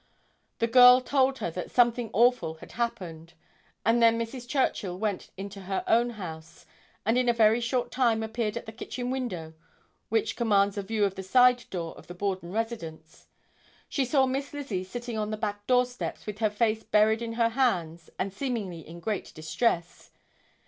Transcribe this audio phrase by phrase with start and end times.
[0.57, 3.35] The girl told her that "something awful" had happened,
[3.85, 4.47] and then Mrs.
[4.47, 6.65] Churchill went into her own house
[7.05, 9.53] and in a very short time appeared at the kitchen window,
[10.09, 13.27] which commands a view of the side door of the Borden residence.
[13.89, 17.49] She saw Miss Lizzie sitting on the back doorsteps, with her face buried in her
[17.49, 20.09] hands and seemingly in great distress.